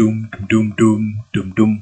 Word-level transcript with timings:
dum 0.00 0.32
dum 0.48 0.72
dum 0.80 1.02
dum 1.28 1.46
dum. 1.52 1.72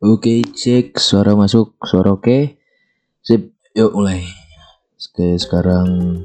Oke, 0.00 0.40
cek 0.40 0.96
suara 0.96 1.36
masuk, 1.36 1.76
suara 1.84 2.16
oke. 2.16 2.56
Sip, 3.20 3.52
yuk 3.76 3.92
mulai. 3.92 4.24
Oke, 4.96 5.36
sekarang 5.36 6.24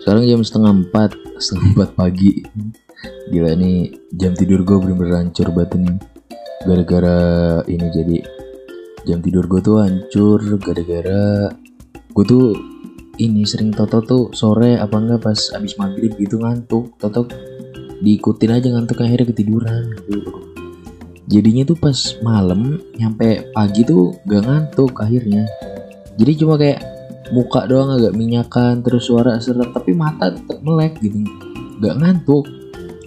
sekarang 0.00 0.24
jam 0.24 0.40
setengah 0.40 0.72
empat, 0.80 1.12
setengah 1.36 1.76
empat 1.76 1.90
pagi. 1.92 2.40
Gila 3.28 3.52
nih 3.52 3.92
jam 4.16 4.32
tidur 4.32 4.64
gue 4.64 4.80
bener-bener 4.80 5.28
hancur 5.28 5.52
banget 5.52 5.84
nih. 5.84 6.00
Gara-gara 6.64 7.20
ini 7.68 7.86
jadi 7.92 8.16
jam 9.04 9.20
tidur 9.20 9.44
gue 9.44 9.60
tuh 9.60 9.84
hancur 9.84 10.40
gara-gara 10.56 11.52
gue 11.92 12.24
tuh 12.24 12.56
ini 13.20 13.44
sering 13.44 13.76
toto 13.76 14.00
tuh 14.00 14.24
sore 14.32 14.80
apa 14.80 14.96
enggak 14.96 15.20
pas 15.20 15.52
abis 15.52 15.76
maghrib 15.76 16.16
gitu 16.16 16.40
ngantuk 16.40 16.96
toto 16.96 17.28
diikutin 18.04 18.52
aja 18.52 18.68
ngantuk 18.68 19.00
akhirnya 19.00 19.32
ketiduran. 19.32 19.84
Jadinya 21.24 21.64
tuh 21.64 21.80
pas 21.80 21.96
malam 22.20 22.84
nyampe 23.00 23.48
pagi 23.56 23.80
tuh 23.88 24.12
gak 24.28 24.44
ngantuk 24.44 24.92
akhirnya. 25.00 25.48
Jadi 26.20 26.32
cuma 26.36 26.60
kayak 26.60 26.84
muka 27.32 27.64
doang 27.64 27.96
agak 27.96 28.12
minyakan 28.12 28.84
terus 28.84 29.08
suara 29.08 29.40
seret 29.40 29.72
tapi 29.72 29.96
mata 29.96 30.36
tetap 30.36 30.60
melek 30.60 31.00
gitu. 31.00 31.24
Gak 31.80 31.96
ngantuk. 31.96 32.44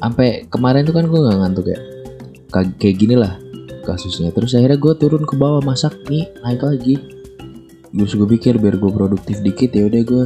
Sampai 0.01 0.49
kemarin 0.49 0.81
tuh 0.89 0.97
kan 0.97 1.05
gue 1.05 1.19
gak 1.21 1.39
ngantuk 1.45 1.65
ya. 1.69 1.79
Ka- 2.49 2.75
kayak 2.81 2.97
gini 2.97 3.13
lah 3.13 3.37
kasusnya. 3.85 4.33
Terus 4.33 4.57
akhirnya 4.57 4.81
gue 4.81 4.93
turun 4.97 5.23
ke 5.23 5.37
bawah 5.37 5.61
masak 5.61 5.93
nih 6.09 6.25
naik 6.41 6.65
lagi. 6.65 6.97
Terus 7.93 8.13
gue 8.17 8.27
pikir 8.33 8.57
biar 8.57 8.81
gue 8.81 8.91
produktif 8.91 9.45
dikit 9.45 9.71
ya 9.77 9.85
udah 9.85 10.01
gue 10.01 10.25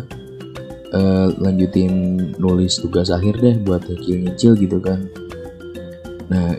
eh, 0.91 1.27
lanjutin 1.40 1.94
nulis 2.38 2.80
tugas 2.80 3.09
akhir 3.09 3.40
deh 3.40 3.55
buat 3.63 3.84
nyicil-nyicil 3.88 4.54
gitu 4.59 4.77
kan. 4.80 5.08
Nah 6.32 6.55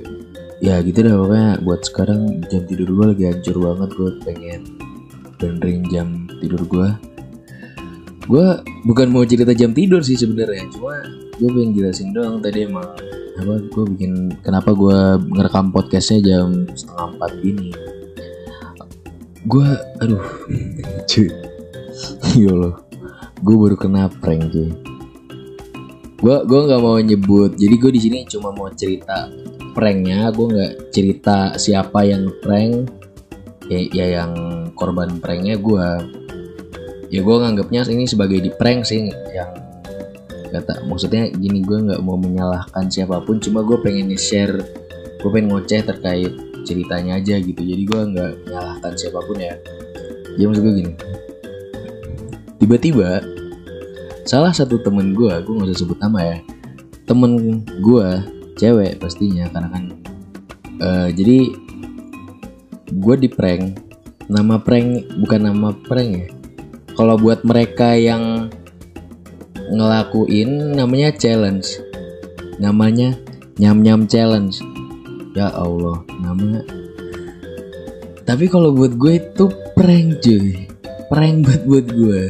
ya 0.60 0.80
gitu 0.84 1.04
dah 1.04 1.14
pokoknya. 1.16 1.50
Buat 1.64 1.80
sekarang 1.86 2.44
jam 2.48 2.62
tidur 2.66 2.88
gue 2.92 3.06
lagi 3.16 3.24
hancur 3.28 3.56
banget 3.60 3.90
gue 3.96 4.10
pengen 4.24 4.62
benerin 5.42 5.82
jam 5.90 6.08
tidur 6.38 6.62
gue 6.70 6.88
gue 8.30 8.46
bukan 8.86 9.10
mau 9.10 9.26
cerita 9.26 9.50
jam 9.50 9.74
tidur 9.74 9.98
sih 9.98 10.14
sebenarnya 10.14 10.70
cuma 10.70 11.02
gue 11.42 11.50
pengen 11.50 11.74
jelasin 11.74 12.14
doang 12.14 12.38
tadi 12.38 12.70
emang 12.70 12.86
apa 13.42 13.54
gue 13.66 13.84
bikin 13.96 14.38
kenapa 14.46 14.70
gue 14.70 14.98
ngerekam 15.34 15.74
podcastnya 15.74 16.22
jam 16.22 16.68
setengah 16.76 17.16
empat 17.16 17.32
gini. 17.42 17.68
Gue 19.48 19.66
aduh 19.98 20.22
cuy. 21.10 21.28
Ya 22.38 22.48
Allah 22.54 22.91
gue 23.42 23.56
baru 23.58 23.74
kena 23.74 24.06
prank 24.06 24.54
cuy. 24.54 24.70
Gue 26.22 26.36
gue 26.46 26.60
nggak 26.70 26.80
mau 26.80 26.94
nyebut. 27.02 27.58
Jadi 27.58 27.74
gue 27.74 27.90
di 27.90 28.00
sini 28.00 28.18
cuma 28.30 28.54
mau 28.54 28.70
cerita 28.70 29.26
pranknya. 29.74 30.30
Gue 30.30 30.46
nggak 30.54 30.72
cerita 30.94 31.58
siapa 31.58 32.06
yang 32.06 32.30
prank 32.38 32.86
ya, 33.66 33.80
ya 33.90 34.06
yang 34.22 34.32
korban 34.78 35.18
pranknya 35.18 35.58
gue 35.58 35.86
ya 37.12 37.20
gue 37.20 37.36
nganggapnya 37.36 37.84
ini 37.92 38.08
sebagai 38.08 38.40
di 38.40 38.48
prank 38.48 38.88
sih 38.88 39.12
yang 39.36 39.52
kata 40.48 40.84
maksudnya 40.88 41.28
gini 41.28 41.60
gue 41.60 41.80
nggak 41.90 42.00
mau 42.04 42.14
menyalahkan 42.14 42.86
siapa 42.86 43.18
pun. 43.26 43.42
Cuma 43.42 43.66
gue 43.66 43.82
pengen 43.82 44.14
share 44.14 44.54
gue 45.18 45.30
pengen 45.34 45.50
ngoceh 45.50 45.82
terkait 45.82 46.30
ceritanya 46.62 47.18
aja 47.18 47.42
gitu. 47.42 47.58
Jadi 47.58 47.82
gue 47.82 48.00
nggak 48.14 48.32
menyalahkan 48.46 48.92
siapa 48.94 49.18
pun 49.26 49.42
ya. 49.42 49.58
Jadi 50.38 50.44
maksud 50.46 50.62
gue 50.62 50.74
gini. 50.78 50.94
Tiba-tiba 52.62 53.31
salah 54.22 54.54
satu 54.54 54.78
temen 54.82 55.14
gue 55.14 55.32
gue 55.42 55.52
nggak 55.52 55.68
usah 55.72 55.80
sebut 55.82 55.98
nama 55.98 56.20
ya. 56.22 56.38
Temen 57.06 57.62
gue 57.82 58.08
cewek 58.58 59.02
pastinya 59.02 59.50
karena 59.50 59.68
kan 59.72 59.84
eh, 60.78 61.08
jadi 61.14 61.38
gue 62.92 63.14
di 63.18 63.28
prank. 63.28 63.78
Nama 64.30 64.56
prank 64.62 65.18
bukan 65.18 65.40
nama 65.42 65.74
prank 65.74 66.10
ya. 66.12 66.28
Kalau 66.92 67.16
buat 67.16 67.42
mereka 67.42 67.96
yang 67.96 68.48
ngelakuin 69.72 70.76
namanya 70.76 71.10
challenge. 71.16 71.80
Namanya 72.60 73.16
nyam 73.58 73.82
nyam 73.82 74.06
challenge. 74.06 74.60
Ya 75.32 75.48
Allah 75.50 76.04
nama. 76.20 76.60
Tapi 78.22 78.46
kalau 78.46 78.70
buat 78.76 78.94
gue 78.94 79.18
itu 79.18 79.44
prank 79.74 80.22
cuy. 80.22 80.68
Prank 81.10 81.44
buat 81.44 81.62
buat 81.66 81.86
gue 81.92 82.22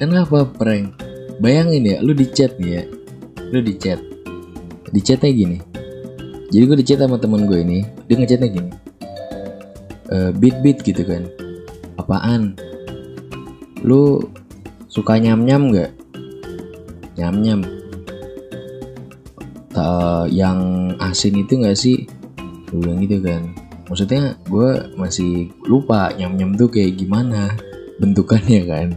kenapa 0.00 0.48
prank 0.48 1.09
bayangin 1.40 1.88
ya 1.88 1.96
lu 2.04 2.12
di 2.12 2.28
chat 2.28 2.54
ya. 2.60 2.84
Lu 3.50 3.58
di 3.64 3.74
chat 3.80 3.98
di 4.90 5.00
chatnya 5.00 5.30
gini. 5.32 5.58
Jadi 6.50 6.62
gue 6.66 6.78
di 6.82 6.86
chat 6.86 6.98
sama 6.98 7.16
temen 7.16 7.46
gue 7.46 7.62
ini 7.62 7.86
dia 8.06 8.18
ngechatnya 8.18 8.48
gini. 8.50 8.70
Eh 10.10 10.30
beat 10.36 10.60
beat 10.60 10.78
gitu 10.82 11.02
kan. 11.06 11.26
Apaan? 11.96 12.58
Lu 13.86 14.20
suka 14.90 15.16
nyam 15.16 15.46
nyam 15.46 15.70
nggak? 15.70 15.90
Nyam 17.16 17.36
nyam 17.40 17.60
Ta- 19.70 20.26
yang 20.26 20.90
asin 20.98 21.38
itu 21.38 21.54
nggak 21.62 21.78
sih? 21.78 22.10
Gue 22.68 22.82
bilang 22.82 22.98
gitu 23.06 23.22
kan. 23.22 23.54
Maksudnya 23.86 24.34
gue 24.50 24.94
masih 24.98 25.50
lupa 25.66 26.10
nyam 26.18 26.34
nyam 26.34 26.58
tuh 26.58 26.70
kayak 26.70 26.98
gimana 26.98 27.54
bentukannya 28.02 28.66
kan. 28.66 28.88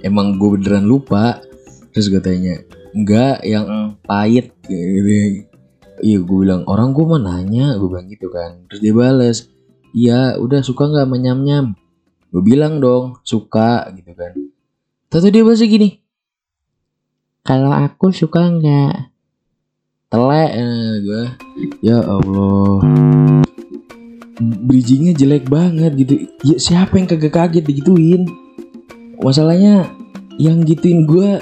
Emang 0.00 0.40
gue 0.40 0.56
beneran 0.56 0.88
lupa 0.88 1.44
terus 1.92 2.06
gue 2.12 2.20
tanya 2.22 2.62
enggak 2.94 3.44
yang 3.44 3.96
pahit. 4.04 4.54
Kayak 4.64 4.86
gitu 5.00 5.10
iya 5.98 6.18
gue 6.22 6.36
bilang 6.46 6.62
orang 6.70 6.94
gue 6.94 7.04
mau 7.04 7.18
nanya 7.18 7.74
gue 7.74 7.88
bilang 7.90 8.06
gitu 8.06 8.28
kan. 8.30 8.64
Terus 8.70 8.80
dia 8.80 8.94
bales 8.94 9.38
iya 9.96 10.36
udah 10.38 10.60
suka 10.62 10.86
nggak 10.86 11.06
sama 11.08 11.16
nyam 11.16 11.40
nyam 11.42 11.66
gue 12.28 12.42
bilang 12.44 12.78
dong 12.78 13.18
suka 13.24 13.88
gitu 13.96 14.12
kan. 14.12 14.36
Tahu 15.08 15.32
dia 15.32 15.40
bahasa 15.40 15.64
gini 15.64 16.04
kalau 17.48 17.72
aku 17.72 18.12
suka 18.12 18.44
nggak? 18.44 19.08
Telek 20.12 20.50
eh, 20.52 20.92
gue 21.00 21.24
ya 21.80 21.96
Allah. 22.04 22.84
Bridgingnya 24.38 25.16
jelek 25.16 25.48
banget 25.48 25.96
gitu. 25.96 26.14
Ya 26.44 26.56
siapa 26.60 27.00
yang 27.00 27.08
kagak 27.08 27.32
kaget 27.32 27.64
digituin? 27.64 28.28
Masalahnya 29.24 29.88
yang 30.36 30.60
gituin 30.68 31.08
gue 31.08 31.40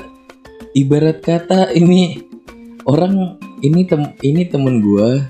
ibarat 0.77 1.25
kata 1.25 1.73
ini 1.73 2.21
orang 2.85 3.41
ini 3.65 3.89
tem 3.89 4.13
ini 4.21 4.45
temen 4.45 4.85
gue 4.85 5.25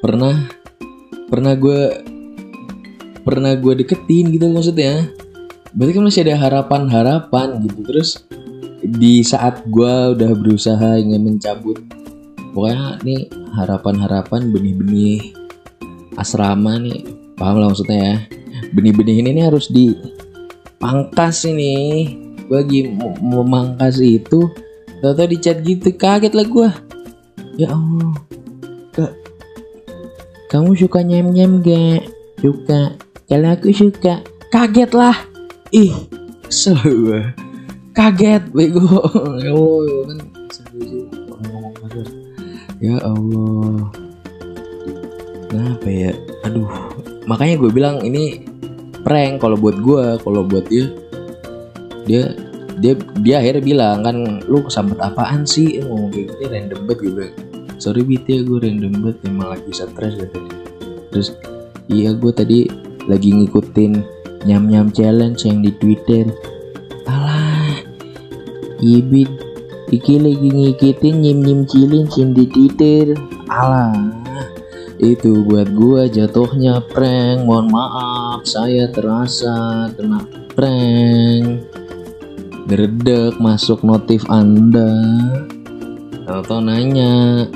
pernah 0.00 0.48
pernah 1.28 1.52
gue 1.52 1.80
pernah 3.22 3.52
gue 3.52 3.84
deketin 3.84 4.32
gitu 4.32 4.48
maksudnya. 4.48 5.12
Berarti 5.76 5.92
kan 5.96 6.04
masih 6.04 6.22
ada 6.24 6.36
harapan 6.40 6.82
harapan 6.88 7.48
gitu. 7.68 7.84
Terus 7.84 8.24
di 8.80 9.20
saat 9.20 9.60
gue 9.68 10.16
udah 10.16 10.32
berusaha 10.34 10.98
ingin 10.98 11.22
mencabut 11.22 11.78
pokoknya 12.52 12.98
nih 13.06 13.30
harapan-harapan 13.54 14.52
benih-benih 14.52 15.32
asrama 16.18 16.76
nih 16.82 17.06
paham 17.36 17.60
lah 17.60 17.68
maksudnya 17.68 18.00
ya. 18.00 18.16
Benih-benih 18.72 19.20
ini 19.20 19.36
nih 19.36 19.44
harus 19.52 19.68
dipangkas 19.68 21.44
ini 21.44 21.76
gue 22.52 22.60
lagi 22.60 22.80
memangkas 23.24 24.04
itu. 24.04 24.52
Tau-tau 25.00 25.24
di 25.24 25.40
chat 25.40 25.64
gitu 25.64 25.88
kaget 25.96 26.36
lah 26.36 26.44
gue 26.44 26.68
ya 27.56 27.72
Allah. 27.72 28.12
Kak 28.92 29.12
kamu 30.52 30.76
suka 30.76 31.00
nyem 31.00 31.32
nyem 31.32 31.64
gak? 31.64 32.12
Suka. 32.44 32.92
Kalau 33.24 33.56
aku 33.56 33.72
suka 33.72 34.20
kaget 34.52 34.92
lah. 34.92 35.16
Ih 35.72 35.96
kesel 36.44 36.76
gue 36.84 37.32
kaget 37.96 38.44
bego. 38.52 38.84
Ya 39.42 39.54
Allah 39.54 41.78
kan 41.78 42.02
ya 42.82 42.98
Allah. 42.98 43.94
Kenapa 45.46 45.86
ya? 45.86 46.10
Aduh. 46.42 46.66
Makanya 47.30 47.62
gue 47.62 47.70
bilang 47.70 48.02
ini 48.02 48.42
prank 49.06 49.38
kalau 49.38 49.54
buat 49.54 49.78
gue 49.78 50.18
kalau 50.18 50.42
buat 50.42 50.66
dia. 50.66 50.90
Dia 52.10 52.41
dia 52.82 52.98
dia 53.22 53.38
akhirnya 53.38 53.62
bilang 53.62 54.02
kan 54.02 54.42
lu 54.50 54.66
kesambet 54.66 54.98
apaan 54.98 55.46
sih? 55.46 55.78
Eh, 55.78 55.86
ngomong 55.86 56.10
kayak 56.10 56.34
gini 56.34 56.44
random 56.50 56.80
banget 56.84 56.98
gue 56.98 57.12
bilang 57.14 57.34
sorry 57.78 58.02
bit 58.02 58.26
ya 58.26 58.42
gue 58.42 58.58
random 58.58 58.92
banget 58.98 59.16
emang 59.30 59.48
lagi 59.54 59.70
stres 59.70 60.18
tadi 60.18 60.40
terus 61.14 61.28
iya 61.86 62.10
gue 62.10 62.32
tadi 62.34 62.66
lagi 63.06 63.30
ngikutin 63.34 64.22
nyam 64.46 64.66
nyam 64.66 64.90
challenge 64.90 65.46
yang 65.46 65.62
di 65.62 65.70
twitter. 65.78 66.26
Alah 67.06 67.78
iya 68.82 69.00
bit. 69.02 69.30
Iki 69.92 70.14
lagi 70.24 70.48
ngikutin 70.48 71.14
nyim 71.20 71.38
nyim 71.44 71.60
challenge 71.68 72.16
yang 72.16 72.32
di 72.32 72.44
twitter. 72.48 73.14
Alah 73.50 73.94
itu 75.02 75.42
buat 75.42 75.74
gua 75.74 76.06
jatuhnya 76.06 76.82
prank. 76.90 77.42
Mohon 77.46 77.66
maaf 77.74 78.46
saya 78.46 78.86
terasa 78.90 79.90
kena 79.98 80.22
prank 80.54 81.81
Gredek 82.62 83.42
masuk 83.42 83.82
notif 83.82 84.22
anda. 84.30 84.86
Atau 86.30 86.62
nanya. 86.62 87.50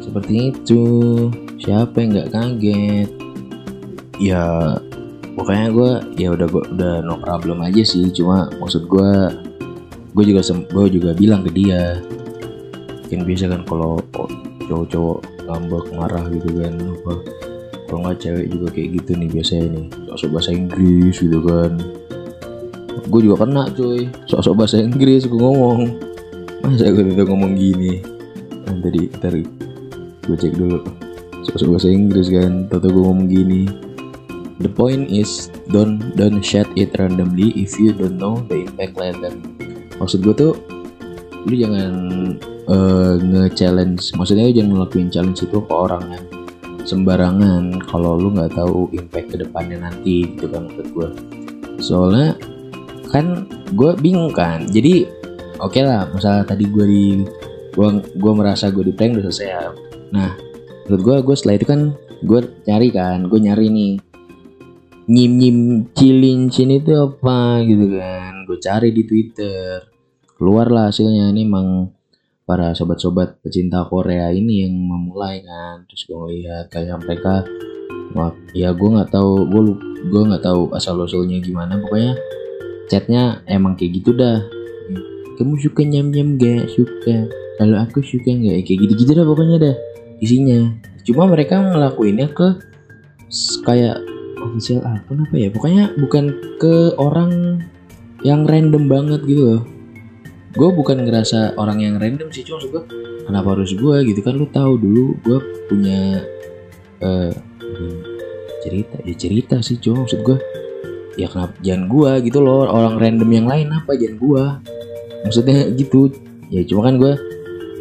Seperti 0.00 0.48
itu. 0.48 0.84
Siapa 1.60 2.00
yang 2.00 2.16
nggak 2.16 2.32
kaget? 2.32 3.10
Ya 4.16 4.74
pokoknya 5.36 5.68
gue 5.76 5.92
ya 6.16 6.28
udah 6.32 6.48
gue 6.48 6.64
udah 6.72 6.94
no 7.04 7.20
problem 7.20 7.60
aja 7.60 7.84
sih. 7.84 8.08
Cuma 8.16 8.48
maksud 8.56 8.88
gue 8.88 9.12
gue 10.16 10.24
juga 10.24 10.40
gue 10.56 10.84
juga 10.88 11.10
bilang 11.12 11.44
ke 11.44 11.52
dia. 11.52 12.00
Kan 13.12 13.28
biasa 13.28 13.44
kan 13.52 13.62
kalau 13.68 14.00
cowok-cowok 14.72 15.20
ngambek 15.44 15.84
marah 16.00 16.24
gitu 16.32 16.48
kan 16.64 16.74
apa. 16.80 17.14
Kalau 17.92 18.08
nggak 18.08 18.18
cewek 18.24 18.46
juga 18.48 18.66
kayak 18.72 18.88
gitu 19.04 19.10
nih 19.20 19.28
biasanya 19.28 19.66
nih. 19.68 19.86
Sok 20.16 20.32
bahasa 20.32 20.50
Inggris 20.56 21.20
gitu 21.20 21.44
kan 21.44 21.76
gue 23.08 23.20
juga 23.24 23.46
kena 23.46 23.70
cuy. 23.72 24.10
Sok-sok 24.28 24.54
bahasa 24.56 24.76
Inggris 24.80 25.24
gue 25.24 25.40
ngomong. 25.40 25.80
Masa 26.60 26.92
gue 26.92 27.04
udah 27.04 27.26
ngomong 27.26 27.56
gini? 27.56 28.04
Nah, 28.68 28.76
tadi 28.84 29.08
ntar 29.16 29.34
gue 30.26 30.36
cek 30.36 30.54
dulu. 30.58 30.84
Sok-sok 31.48 31.68
bahasa 31.72 31.88
Inggris 31.88 32.28
kan 32.28 32.68
tato 32.68 32.92
gue 32.92 33.02
ngomong 33.02 33.28
gini. 33.30 33.64
The 34.60 34.68
point 34.68 35.08
is 35.08 35.48
don't 35.72 36.12
don't 36.20 36.44
share 36.44 36.68
it 36.76 36.92
randomly 37.00 37.56
if 37.56 37.80
you 37.80 37.96
don't 37.96 38.20
know 38.20 38.44
the 38.44 38.68
impact 38.68 39.00
later. 39.00 39.32
Maksud 39.96 40.20
gue 40.20 40.34
tuh 40.36 40.52
lu 41.48 41.54
jangan 41.56 41.92
uh, 42.68 43.16
nge-challenge. 43.16 44.12
Maksudnya 44.20 44.44
lu 44.48 44.52
jangan 44.52 44.70
ngelakuin 44.76 45.08
challenge 45.08 45.40
itu 45.48 45.58
ke 45.64 45.72
orang 45.72 46.04
yang 46.12 46.26
sembarangan 46.84 47.80
kalau 47.88 48.16
lu 48.16 48.32
nggak 48.32 48.56
tahu 48.56 48.88
impact 48.96 49.32
ke 49.32 49.36
depannya 49.40 49.84
nanti 49.84 50.26
gitu 50.26 50.48
kan 50.48 50.66
menurut 50.68 50.88
gue 50.90 51.08
soalnya 51.80 52.36
kan 53.10 53.46
gue 53.74 53.90
bingung 53.98 54.32
kan. 54.32 54.64
Jadi 54.70 55.06
oke 55.58 55.76
okay 55.76 55.82
lah 55.84 56.08
masalah 56.10 56.46
tadi 56.46 56.64
gue 56.66 56.86
di 56.86 57.04
gue 57.70 57.88
gue 58.18 58.32
merasa 58.34 58.70
gue 58.70 58.82
di 58.86 58.94
prank 58.94 59.18
udah 59.18 59.30
selesai 59.30 59.46
ya. 59.46 59.70
nah 60.10 60.34
menurut 60.90 61.02
gue 61.06 61.16
gue 61.22 61.36
setelah 61.38 61.54
itu 61.54 61.66
kan 61.70 61.80
gue 62.26 62.40
cari 62.66 62.88
kan 62.90 63.30
gue 63.30 63.38
nyari 63.38 63.70
nih 63.70 63.92
nyim 65.10 65.32
nyim 65.42 65.58
cilincin 65.90 66.70
itu 66.70 66.94
apa 66.94 67.66
gitu 67.66 67.98
kan. 67.98 68.46
Gue 68.46 68.58
cari 68.62 68.94
di 68.94 69.02
twitter. 69.02 69.82
Keluar 70.38 70.70
lah 70.70 70.94
hasilnya. 70.94 71.34
Ini 71.34 71.42
emang 71.42 71.90
para 72.46 72.74
sobat-sobat 72.74 73.42
pecinta 73.42 73.82
Korea 73.90 74.30
ini 74.30 74.62
yang 74.62 74.74
memulai 74.78 75.42
kan. 75.42 75.82
Terus 75.90 76.02
gue 76.06 76.22
lihat 76.38 76.70
kayak 76.70 77.02
mereka 77.02 77.42
ya 78.54 78.74
gue 78.74 78.88
nggak 78.90 79.10
tahu 79.10 79.50
gue 79.50 79.62
gue 80.10 80.22
nggak 80.30 80.44
tahu 80.46 80.70
asal 80.78 80.94
usulnya 81.02 81.42
gimana. 81.42 81.82
Pokoknya 81.82 82.14
chatnya 82.90 83.46
emang 83.46 83.78
kayak 83.78 84.02
gitu 84.02 84.10
dah. 84.12 84.42
Kamu 85.38 85.56
suka 85.62 85.86
nyam 85.86 86.10
nyam 86.10 86.36
gak 86.36 86.68
suka. 86.74 87.30
Kalau 87.56 87.76
aku 87.78 88.02
suka 88.02 88.28
nggak? 88.34 88.66
Kayak 88.66 88.78
gitu 88.84 88.92
gitu 89.06 89.10
dah 89.14 89.24
pokoknya 89.24 89.56
dah 89.62 89.74
isinya. 90.18 90.74
Cuma 91.06 91.30
mereka 91.30 91.62
ngelakuinnya 91.62 92.28
ke 92.34 92.60
kayak 93.62 94.02
official 94.42 94.82
akun 94.84 95.24
apa 95.24 95.36
ya? 95.38 95.48
Pokoknya 95.48 95.94
bukan 95.96 96.34
ke 96.58 96.98
orang 96.98 97.62
yang 98.26 98.44
random 98.44 98.90
banget 98.90 99.22
gitu 99.24 99.42
loh. 99.46 99.62
Gue 100.50 100.68
bukan 100.74 101.06
ngerasa 101.06 101.54
orang 101.56 101.78
yang 101.80 101.96
random 101.96 102.28
sih 102.34 102.42
cuma 102.42 102.60
gue 102.60 102.82
kenapa 103.24 103.54
harus 103.54 103.72
gue 103.72 103.96
gitu? 104.12 104.20
Kan 104.20 104.34
lu 104.36 104.50
tahu 104.50 104.76
dulu 104.76 105.16
gue 105.24 105.38
punya 105.70 106.26
uh, 107.00 107.32
cerita. 108.60 108.96
Ya 109.08 109.14
cerita 109.16 109.56
sih 109.64 109.80
cuma 109.80 110.04
maksud 110.04 110.20
gue 110.20 110.36
ya 111.16 111.26
kenapa? 111.30 111.54
Jangan 111.64 111.84
gua 111.90 112.10
gitu 112.22 112.38
loh 112.42 112.68
orang 112.68 112.98
random 112.98 113.30
yang 113.30 113.46
lain 113.48 113.68
apa? 113.72 113.96
Jangan 113.96 114.16
gua. 114.18 114.44
Maksudnya 115.26 115.70
gitu. 115.74 116.10
Ya 116.50 116.66
cuma 116.66 116.90
kan 116.90 116.94
gua 116.98 117.14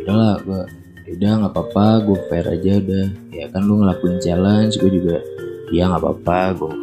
udahlah 0.05 0.41
gua 0.45 0.61
ya 1.05 1.11
udah 1.17 1.31
nggak 1.41 1.53
apa-apa 1.53 1.85
gua 2.05 2.17
fair 2.29 2.45
aja 2.45 2.71
udah. 2.77 3.05
Ya 3.33 3.45
kan 3.49 3.61
lu 3.65 3.81
ngelakuin 3.81 4.17
challenge 4.21 4.77
gua 4.77 4.91
juga 4.91 5.17
ya 5.69 5.89
nggak 5.89 6.01
apa-apa 6.01 6.37
gua 6.57 6.73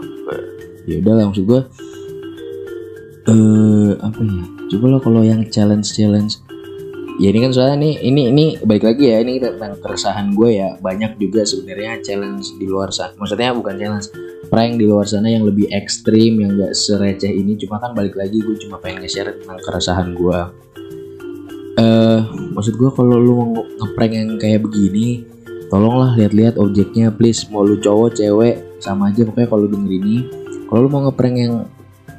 ya 0.86 1.02
udah 1.02 1.12
maksud 1.26 1.44
gua 1.46 1.60
eh 3.26 3.92
apa 3.98 4.20
ya? 4.22 4.44
Coba 4.66 4.84
lo 4.90 4.98
kalau 4.98 5.22
yang 5.22 5.46
challenge 5.50 5.94
challenge 5.94 6.42
ya 7.16 7.32
ini 7.32 7.38
kan 7.48 7.52
soalnya 7.54 7.76
nih 7.80 7.94
ini 8.02 8.22
ini 8.28 8.44
baik 8.60 8.84
lagi 8.84 9.08
ya 9.08 9.24
ini 9.24 9.40
tentang 9.40 9.78
keresahan 9.80 10.36
gue 10.36 10.60
ya. 10.60 10.76
Banyak 10.78 11.16
juga 11.16 11.48
sebenarnya 11.48 12.04
challenge 12.04 12.54
di 12.60 12.68
luar 12.68 12.92
sana. 12.92 13.16
Maksudnya 13.16 13.56
bukan 13.56 13.74
challenge 13.80 14.08
prank 14.46 14.78
di 14.78 14.84
luar 14.86 15.06
sana 15.06 15.30
yang 15.30 15.44
lebih 15.46 15.66
ekstrim 15.70 16.38
yang 16.40 16.56
gak 16.56 16.72
sereceh 16.74 17.30
ini. 17.30 17.58
Cuma 17.58 17.82
kan 17.82 17.92
balik 17.92 18.14
lagi 18.14 18.38
gue 18.40 18.56
cuma 18.62 18.78
pengen 18.78 19.04
nge-share 19.04 19.36
tentang 19.42 19.58
keresahan 19.62 20.14
gue 20.14 20.40
eh 21.76 21.84
uh, 21.84 22.24
maksud 22.56 22.80
gue 22.80 22.88
kalau 22.88 23.20
lu 23.20 23.32
mau 23.36 23.48
ngeprank 23.60 24.12
yang 24.16 24.40
kayak 24.40 24.64
begini 24.64 25.28
tolonglah 25.68 26.16
lihat-lihat 26.16 26.56
objeknya 26.56 27.12
please. 27.12 27.44
Mau 27.52 27.66
lu 27.66 27.76
cowok 27.76 28.16
cewek 28.16 28.80
sama 28.80 29.12
aja 29.12 29.28
pokoknya 29.28 29.48
kalau 29.50 29.66
denger 29.68 29.92
ini. 29.92 30.16
Kalau 30.66 30.80
lu 30.86 30.88
mau 30.88 31.04
ngeprank 31.04 31.36
yang 31.36 31.54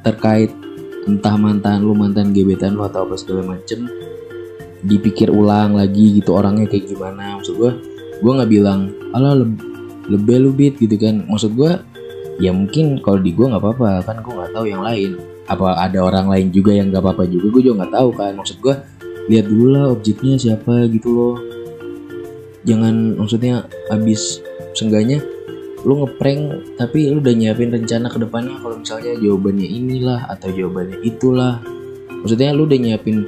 terkait 0.05 0.53
entah 1.07 1.35
mantan 1.39 1.81
lu 1.81 1.97
mantan 1.97 2.35
gebetan 2.35 2.75
lu 2.75 2.83
atau 2.85 3.07
apa 3.07 3.15
segala 3.15 3.55
macem 3.55 3.87
dipikir 4.85 5.33
ulang 5.33 5.73
lagi 5.73 6.21
gitu 6.21 6.37
orangnya 6.37 6.69
kayak 6.69 6.93
gimana. 6.93 7.41
Maksud 7.41 7.55
gue 7.57 7.71
gue 8.21 8.31
nggak 8.37 8.51
bilang 8.53 8.93
ala 9.17 9.33
le 9.41 9.57
lebih 10.05 10.53
lebih 10.53 10.77
gitu 10.77 10.95
kan. 11.01 11.25
Maksud 11.25 11.57
gue 11.57 11.71
ya 12.37 12.53
mungkin 12.53 13.01
kalau 13.01 13.17
di 13.17 13.33
gue 13.33 13.45
nggak 13.49 13.61
apa-apa 13.61 14.05
kan 14.05 14.21
gue 14.21 14.33
nggak 14.33 14.51
tahu 14.53 14.65
yang 14.69 14.83
lain. 14.85 15.17
Apa 15.47 15.79
ada 15.79 15.99
orang 16.03 16.27
lain 16.27 16.47
juga 16.51 16.75
yang 16.75 16.91
nggak 16.91 17.01
apa-apa 17.01 17.23
juga? 17.25 17.45
Gue 17.49 17.61
juga 17.65 17.83
nggak 17.83 17.93
tahu 17.93 18.09
kan. 18.13 18.31
Maksud 18.37 18.57
gue 18.61 18.75
lihat 19.27 19.45
dulu 19.49 19.67
lah 19.73 19.85
objeknya 19.91 20.35
siapa 20.37 20.85
gitu 20.91 21.09
loh. 21.11 21.35
Jangan 22.67 23.15
maksudnya 23.15 23.65
abis 23.89 24.43
sengganya 24.75 25.23
lu 25.85 26.03
ngeprank 26.03 26.75
tapi 26.75 27.07
lu 27.07 27.23
udah 27.23 27.33
nyiapin 27.33 27.71
rencana 27.71 28.11
ke 28.11 28.17
depannya. 28.21 28.59
Kalau 28.59 28.75
misalnya 28.81 29.13
jawabannya 29.17 29.67
inilah 29.67 30.19
atau 30.29 30.49
jawabannya 30.51 30.97
itulah. 31.01 31.63
Maksudnya 32.21 32.51
lu 32.53 32.67
udah 32.67 32.79
nyiapin 32.79 33.23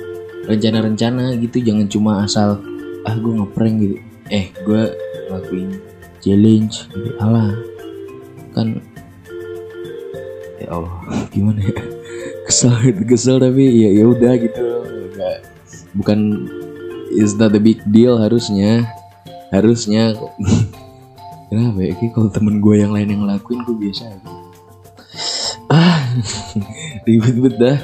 rencana-rencana 0.50 1.38
gitu 1.39 1.62
jangan 1.62 1.88
cuma 1.88 2.12
asal 2.25 2.59
ah 3.07 3.15
gue 3.15 3.33
ngeprank 3.33 3.75
gitu. 3.79 3.95
Eh 4.29 4.51
gue 4.67 4.81
ngelakuin 5.29 5.69
challenge. 6.19 6.85
Gitu 6.91 7.15
alah 7.23 7.55
kan 8.51 8.81
ya 10.59 10.69
Allah 10.75 10.94
gimana 11.31 11.59
ya? 11.63 11.79
Kesel 12.45 12.73
kesel 13.07 13.39
tapi 13.39 13.63
ya 13.65 13.89
ya 13.95 14.03
udah 14.09 14.33
gitu. 14.35 14.63
Enggak 15.15 15.38
bukan 15.95 16.19
is 17.13 17.33
not 17.35 17.56
a 17.56 17.61
big 17.61 17.81
deal 17.89 18.19
harusnya. 18.19 18.85
Harusnya. 19.50 20.13
Kenapa 21.50 21.81
ya? 21.81 21.93
Kalau 22.13 22.29
temen 22.29 22.62
gue 22.62 22.75
yang 22.77 22.93
lain 22.93 23.10
yang 23.10 23.22
ngelakuin 23.25 23.65
gue 23.65 23.75
biasa 23.89 24.03
aja. 24.05 24.29
Ah 25.74 26.05
ribet-ribet 27.10 27.55
dah. 27.57 27.77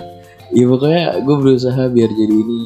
Ya 0.53 0.65
pokoknya 0.69 1.25
gue 1.25 1.35
berusaha 1.41 1.83
biar 1.89 2.09
jadi 2.13 2.35
ini. 2.35 2.61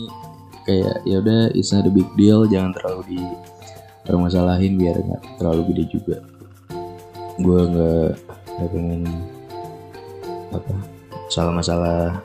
Kayak 0.68 0.96
ya 1.08 1.16
udah 1.24 1.42
it's 1.56 1.72
not 1.72 1.88
a 1.88 1.92
big 1.92 2.08
deal. 2.20 2.44
Jangan 2.44 2.76
terlalu 2.76 3.16
di 3.16 3.22
permasalahin 4.04 4.76
biar 4.76 5.00
nggak 5.00 5.22
terlalu 5.40 5.62
gede 5.72 5.84
juga. 5.96 6.18
Gue 7.40 7.62
nggak 7.64 8.12
masalah-masalah. 11.40 12.20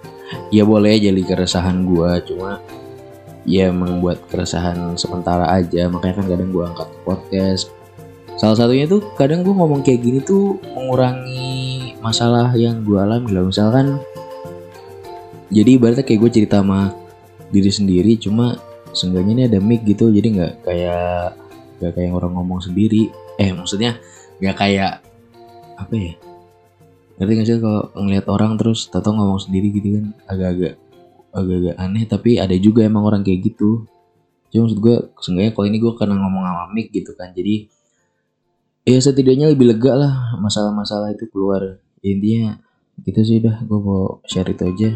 Ya 0.51 0.67
boleh 0.67 0.99
jadi 0.99 1.23
keresahan 1.23 1.87
gue 1.87 2.11
cuma 2.27 2.59
ya 3.47 3.71
emang 3.71 4.03
buat 4.03 4.19
keresahan 4.27 4.99
sementara 4.99 5.47
aja. 5.55 5.87
Makanya 5.87 6.19
kan 6.19 6.27
kadang 6.27 6.51
gue 6.51 6.65
angkat 6.67 6.91
podcast. 7.07 7.71
Salah 8.35 8.59
satunya 8.59 8.91
tuh 8.91 9.15
kadang 9.15 9.47
gue 9.47 9.55
ngomong 9.55 9.87
kayak 9.87 10.03
gini 10.03 10.19
tuh 10.19 10.59
mengurangi 10.75 11.95
masalah 12.03 12.51
yang 12.59 12.83
gue 12.83 12.99
alami 12.99 13.31
lah. 13.31 13.47
Misalkan 13.47 14.03
jadi 15.55 15.79
ibaratnya 15.79 16.03
kayak 16.03 16.21
gue 16.27 16.31
cerita 16.43 16.59
sama 16.59 16.91
diri 17.55 17.71
sendiri 17.71 18.19
cuma 18.19 18.59
seenggaknya 18.91 19.33
ini 19.39 19.43
ada 19.47 19.59
mic 19.63 19.87
gitu 19.87 20.11
jadi 20.11 20.27
nggak 20.35 20.55
kayak 20.67 21.39
nggak 21.79 21.93
kayak 21.95 22.11
orang 22.11 22.35
ngomong 22.35 22.59
sendiri. 22.59 23.15
Eh 23.39 23.55
maksudnya 23.55 23.95
nggak 24.43 24.59
kayak 24.59 24.99
apa 25.79 25.95
ya 25.95 26.34
ngerti 27.19 27.33
gak 27.39 27.47
sih 27.47 27.57
kalau 27.63 27.83
ngeliat 27.95 28.27
orang 28.27 28.59
terus 28.59 28.91
tato 28.91 29.15
ngomong 29.15 29.39
sendiri 29.39 29.71
gitu 29.71 29.99
kan 29.99 30.07
agak-agak 30.27 30.75
agak-agak 31.35 31.75
aneh 31.79 32.05
tapi 32.07 32.31
ada 32.39 32.55
juga 32.59 32.87
emang 32.87 33.07
orang 33.07 33.23
kayak 33.23 33.55
gitu 33.55 33.87
cuma 34.51 34.71
maksud 34.71 34.79
gue 34.79 34.97
seenggaknya 35.19 35.53
kalau 35.55 35.67
ini 35.67 35.79
gue 35.83 35.93
karena 35.99 36.15
ngomong 36.19 36.43
sama 36.47 36.65
mic 36.71 36.95
gitu 36.95 37.13
kan 37.19 37.35
jadi 37.35 37.67
ya 38.87 38.99
setidaknya 39.03 39.51
lebih 39.51 39.75
lega 39.75 39.93
lah 39.99 40.15
masalah-masalah 40.39 41.11
itu 41.15 41.27
keluar 41.31 41.83
intinya 42.07 42.59
gitu 43.03 43.21
sih 43.27 43.43
udah 43.43 43.67
gue 43.67 43.79
mau 43.83 44.23
share 44.31 44.55
itu 44.55 44.63
aja 44.63 44.91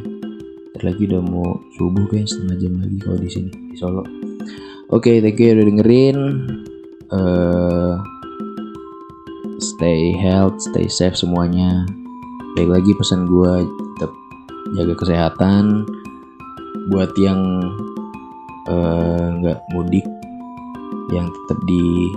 Ntar 0.78 0.94
lagi 0.94 1.10
udah 1.10 1.22
mau 1.26 1.58
subuh 1.74 2.06
kayak 2.06 2.30
setengah 2.30 2.56
jam 2.62 2.72
lagi 2.78 2.96
kalau 3.02 3.18
di 3.18 3.26
sini 3.26 3.50
di 3.50 3.74
Solo. 3.74 4.06
Oke, 4.94 5.10
okay, 5.10 5.16
thank 5.18 5.42
you 5.42 5.50
udah 5.50 5.66
dengerin. 5.66 6.18
Uh, 7.10 7.98
stay 9.58 10.14
health, 10.14 10.54
stay 10.62 10.86
safe 10.86 11.18
semuanya. 11.18 11.82
Baik 12.58 12.74
lagi 12.74 12.90
pesan 12.90 13.30
gue 13.30 13.70
tetap 13.70 14.10
jaga 14.74 14.94
kesehatan. 14.98 15.86
Buat 16.90 17.14
yang 17.14 17.38
nggak 19.38 19.58
uh, 19.62 19.66
mudik, 19.70 20.02
yang 21.14 21.30
tetap 21.30 21.54
di 21.70 22.10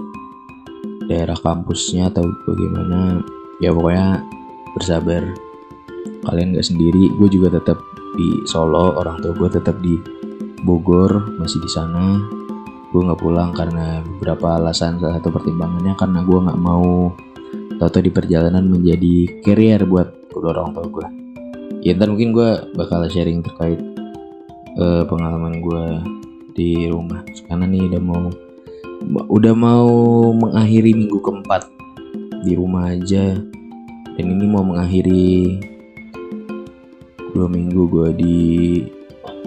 daerah 1.05 1.37
kampusnya 1.37 2.09
atau 2.09 2.25
bagaimana 2.49 3.21
ya 3.61 3.69
pokoknya 3.69 4.25
bersabar 4.73 5.21
kalian 6.25 6.57
nggak 6.57 6.65
sendiri 6.65 7.13
gue 7.21 7.29
juga 7.29 7.61
tetap 7.61 7.77
di 8.17 8.41
Solo 8.49 8.97
orang 8.97 9.21
tua 9.21 9.37
gue 9.37 9.61
tetap 9.61 9.77
di 9.77 9.93
Bogor 10.65 11.37
masih 11.37 11.61
di 11.61 11.69
sana 11.69 12.17
gue 12.89 12.97
nggak 12.97 13.21
pulang 13.21 13.53
karena 13.53 14.01
beberapa 14.17 14.57
alasan 14.57 14.97
salah 14.97 15.21
satu 15.21 15.29
pertimbangannya 15.29 15.93
karena 15.93 16.25
gue 16.25 16.39
nggak 16.49 16.61
mau 16.65 17.13
tato 17.77 18.01
di 18.01 18.09
perjalanan 18.09 18.65
menjadi 18.65 19.45
carrier 19.45 19.85
buat 19.85 20.20
kedua 20.31 20.55
orang 20.55 20.71
tua 20.73 20.87
gue 20.87 21.07
ya 21.83 21.97
ntar 21.97 22.09
mungkin 22.09 22.31
gue 22.31 22.49
bakal 22.77 23.05
sharing 23.09 23.43
terkait 23.43 23.79
eh, 24.77 25.03
pengalaman 25.07 25.59
gue 25.59 25.85
di 26.53 26.87
rumah. 26.87 27.23
Karena 27.47 27.65
nih 27.67 27.87
udah 27.91 28.01
mau 28.01 28.23
udah 29.31 29.53
mau 29.57 29.89
mengakhiri 30.35 30.93
minggu 30.93 31.17
keempat 31.19 31.65
di 32.45 32.53
rumah 32.53 32.93
aja. 32.93 33.35
Dan 34.19 34.25
ini 34.37 34.45
mau 34.45 34.61
mengakhiri 34.61 35.57
dua 37.31 37.47
minggu 37.47 37.87
gue 37.87 38.07
di 38.19 38.39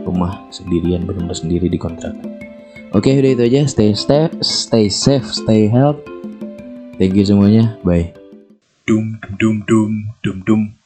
rumah 0.02 0.48
sendirian 0.48 1.04
benar 1.04 1.36
sendiri 1.36 1.68
di 1.68 1.76
kontrakan. 1.76 2.40
Oke 2.96 3.12
udah 3.12 3.30
itu 3.36 3.42
aja. 3.44 3.60
Stay 3.68 3.92
stay 3.92 4.32
stay 4.40 4.86
safe 4.88 5.26
stay 5.28 5.68
health 5.68 6.00
thank 6.96 7.14
you 7.14 7.26
semuanya. 7.26 7.76
Bye 7.84 8.23
Dum 8.86 9.16
dum 9.40 9.64
dum 9.64 9.64
dum 9.66 9.92
dum 10.22 10.42
dum. 10.46 10.83